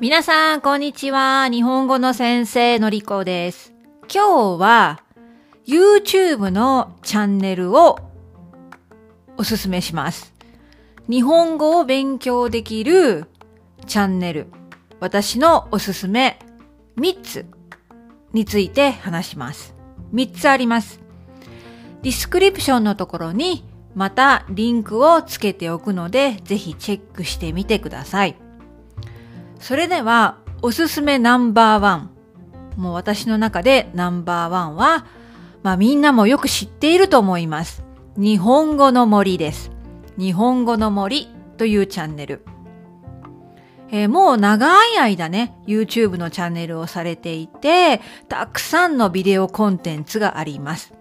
[0.00, 1.48] 皆さん、こんにちは。
[1.50, 3.74] 日本語の先生のりこです。
[4.02, 5.02] 今日は
[5.66, 7.98] YouTube のチャンネルを
[9.36, 10.32] おすすめします。
[11.10, 13.26] 日本語を勉強できる
[13.86, 14.46] チャンネル。
[15.00, 16.38] 私のおすすめ
[16.96, 17.46] 3つ
[18.32, 19.74] について話します。
[20.14, 21.00] 3つあります。
[22.02, 23.64] ディスクリプションのところに
[23.96, 28.36] またリンクをつけておくので、ぜひチェックしてみてください。
[29.58, 32.10] それでは、おすすめナンバーワン。
[32.76, 35.06] もう私の中でナンバーワンは、
[35.62, 37.84] まあみんなもよく知っていると思います。
[38.16, 39.70] 日本語の森です。
[40.16, 42.44] 日本語の森というチャンネル。
[43.90, 50.92] えーもう長い間ね、YouTube のチャンネルをされていて、たくさんのビデオコンテンツがあります。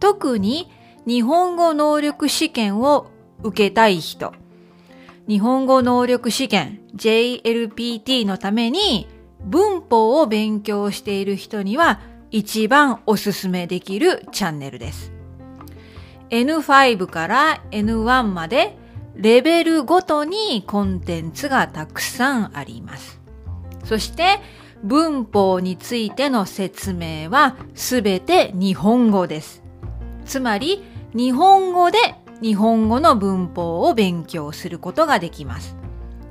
[0.00, 0.70] 特に
[1.06, 3.10] 日本語能力試験を
[3.42, 4.32] 受けたい人。
[5.26, 9.08] 日本語能力試験 JLPT のために
[9.42, 15.12] 文法を勉強している人には一番おすすめできるチャンネルです。
[16.30, 18.76] N5 から N1 まで
[19.14, 23.20] レベルごとにコンテンツがたくさんあります。
[23.84, 24.40] そして
[24.82, 29.62] 文法についての説明はすべて日本語です。
[30.24, 30.82] つまり
[31.14, 31.98] 日本語で
[32.42, 35.76] 日本語の文法を勉強することができます。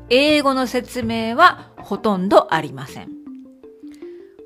[0.09, 3.09] 英語の説明はほとんどありません。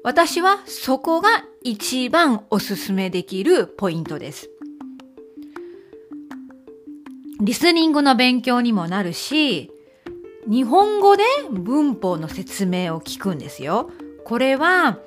[0.03, 1.29] 私はそこが
[1.63, 4.49] 一番おすすめできるポイントです。
[7.41, 9.71] リスニングの勉強にもなるし、
[10.49, 13.91] 日本語で文法の説明を聞くんですよ。
[14.23, 14.99] これは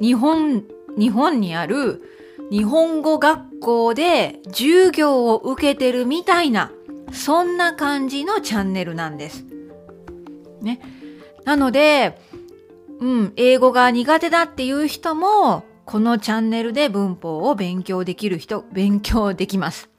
[0.00, 0.64] 日本、
[0.98, 2.02] 日本にある
[2.50, 6.70] 日本語学校で授業を受けてるみたいな、
[7.12, 9.44] そんな感じのチャンネルなんです。
[10.60, 10.80] ね。
[11.44, 12.18] なので、
[13.00, 19.90] うん、英語が苦手だっていう人も、このチャンネルで文法を勉強できる人、勉強できます。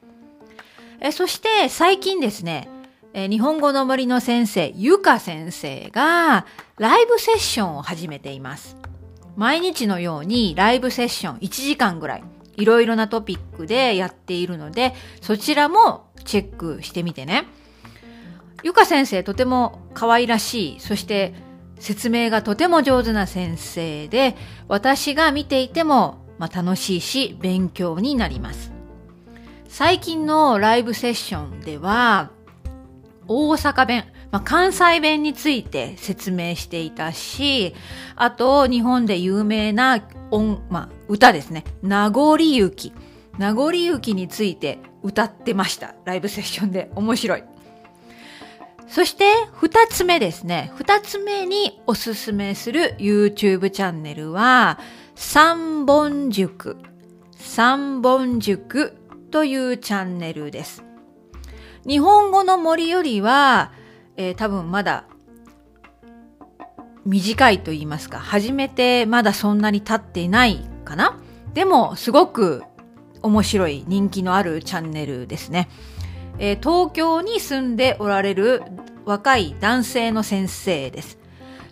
[1.00, 2.70] えそして最近ですね、
[3.14, 6.46] え日本語の森の先生、ゆか先生が
[6.78, 8.78] ライブセッションを始めています。
[9.36, 12.24] 毎日のようにライブセッション1時間ぐらい、
[12.58, 17.46] いろいろなトピックでやっているので、そちらもチェックしてみてね。
[18.64, 21.34] ゆか先生とても可愛らしい、そして
[21.80, 24.36] 説明がとても上手な先生で、
[24.68, 28.72] 私が見ていても、まあ、楽しいし、勉強になります。
[29.68, 32.32] 最近のライブセッションでは、
[33.28, 34.06] 大阪弁、
[34.36, 37.74] まあ、関西弁について説明していたし、
[38.18, 41.64] あと日本で有名な音、まあ、歌ですね。
[41.82, 42.92] 名残雪。
[43.38, 45.96] 名残雪について歌ってました。
[46.04, 47.44] ライブセッションで面白い。
[48.90, 49.24] そして
[49.54, 50.74] 二つ目ですね。
[50.76, 54.80] 二つ目におすすめする YouTube チャンネルは
[55.16, 56.76] 三本塾。
[57.38, 58.98] 三本塾
[59.32, 60.84] というチャンネルです。
[61.88, 63.72] 日本語の森よりは、
[64.18, 65.06] えー多分まだ
[67.06, 71.20] 短いと言いますか、始めてまだそんなに経ってないかな
[71.54, 72.64] でも、すごく
[73.22, 75.70] 面白い人気のあるチャンネルですね。
[76.40, 78.64] えー東京に住んでおられる
[79.06, 81.20] 若い男性の先生です。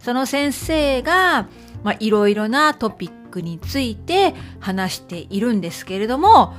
[0.02, 1.48] その先生が、
[1.84, 6.54] まあ、いろいろなトピックについて話しているんですけれども、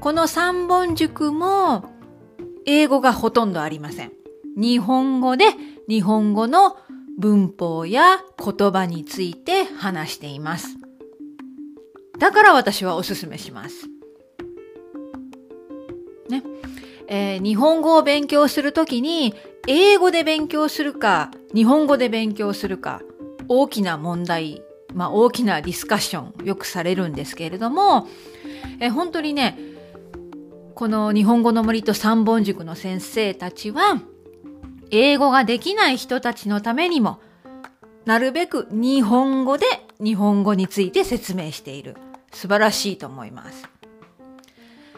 [0.00, 1.84] この三本塾も
[2.66, 4.12] 英語がほとんどありません。
[4.56, 5.44] 日本語で
[5.88, 6.76] 日本語の
[7.18, 10.76] 文法や言葉について話しています。
[12.18, 13.86] だから私はおすすめします。
[16.28, 16.42] ね。
[17.08, 19.34] えー日本語を勉強するときに
[19.66, 23.00] 英語で勉強するか日本語で勉強するか
[23.48, 24.62] 大きな問題、
[24.94, 28.06] まあ大きなディスカッションよくされるんですけれども、
[28.80, 29.58] えー本当にね、
[30.74, 34.00] この日本語の森と三本塾の先生たちは、
[34.90, 37.20] 英語ができない人たちのためにも、
[38.04, 39.66] なるべく日本語で
[40.02, 41.96] 日本語について説明している。
[42.32, 43.68] 素晴らしいと思います。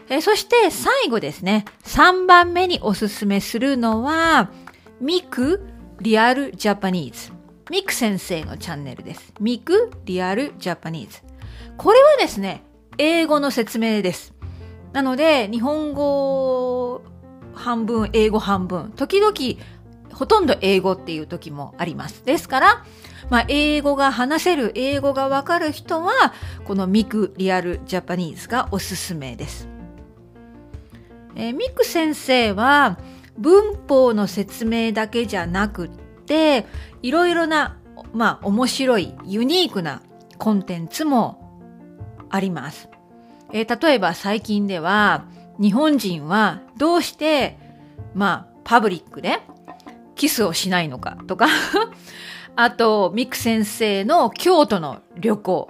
[0.09, 4.51] えそして最後ですね、3番目におすすめするのは、
[4.99, 5.65] Miku
[5.99, 7.31] Real Japanese。
[7.71, 9.33] ミク先生のチャンネルです。
[9.39, 11.19] Miku Real Japanese。
[11.77, 12.63] これはですね、
[12.97, 14.33] 英語の説明です。
[14.91, 17.01] なので、日本語
[17.55, 19.33] 半分、英語半分、時々
[20.13, 22.25] ほとんど英語っていう時もあります。
[22.25, 22.85] ですから、
[23.29, 26.11] まあ、英語が話せる、英語がわかる人は、
[26.65, 29.67] このミクリアルジャパニーズがおすすめです。
[31.35, 32.97] えーミク先生は、
[33.37, 36.67] 文法の説明だけじゃなくて、
[37.01, 37.77] いろいろな
[38.13, 40.01] まあ面白いユニークな
[40.37, 41.39] コンテンツも
[42.29, 42.89] あります。
[43.51, 45.25] えー、例えば最近では
[45.59, 47.57] 日本人はどうして
[48.13, 49.41] まあパブリックで
[50.15, 51.47] キスをしないのかとか
[52.55, 55.69] あとミク先生の京都の旅行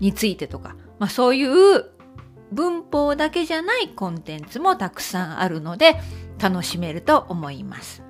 [0.00, 1.86] についてとか、まあそういう
[2.52, 5.96] 文法だけじゃないコンテンツもたくさんあるので
[6.38, 8.02] 楽しめると思います。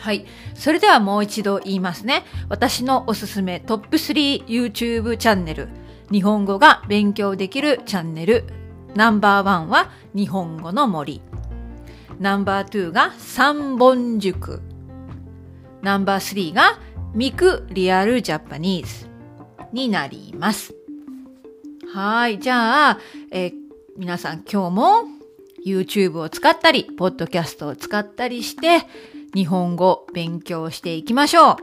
[0.00, 0.26] はい。
[0.54, 2.24] それではもう一度言いますね。
[2.50, 5.68] 私のおすすめトップ 3YouTube チャンネル。
[6.12, 8.44] 日本語が勉強できるチャンネル。
[8.94, 11.22] ナンバーワンは日本語の森。
[12.20, 14.62] ナンバー2が三本塾。
[15.82, 16.78] ナンバー3が
[17.12, 19.06] ミクリアルジャパニーズ
[19.72, 20.74] になります。
[21.92, 22.38] はい。
[22.38, 22.98] じゃあ、
[23.30, 23.52] えー、
[23.96, 25.04] 皆さん今日も
[25.66, 28.86] YouTube を使ったり、ポッドキャストを使ったりして、
[29.34, 31.56] 日本語勉強していきましょう。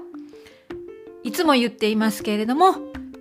[1.23, 2.75] いつも言っていますけれども、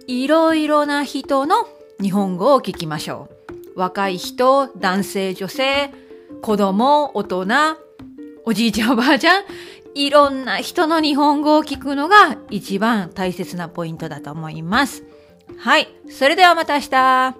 [0.07, 1.69] いろいろな人の
[2.03, 3.29] 日本語を聞きましょ
[3.77, 3.79] う。
[3.79, 5.93] 若い人、男性、女性、
[6.43, 7.47] 子供、大人、
[8.47, 9.45] おじいちゃん、おばあちゃん、
[9.95, 15.05] いろんな人の日本語を聞くのが一番大切なポイントだと思います。
[15.59, 15.89] はい。
[16.09, 17.40] それではまた明日。